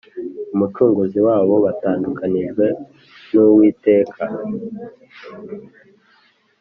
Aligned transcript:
umucunguzi 0.53 1.19
wabo, 1.27 1.53
batandukanijwe 1.65 2.65
n'uwiteka. 3.31 4.23